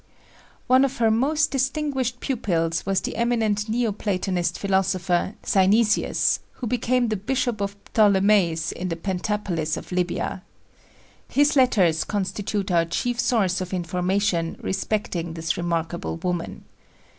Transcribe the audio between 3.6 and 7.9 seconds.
Neo platonist philosopher, Synesius, who became the Bishop of